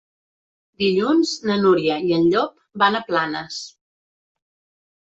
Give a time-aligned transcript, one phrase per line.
[0.83, 3.63] Dilluns na Núria i en Llop van a Planes.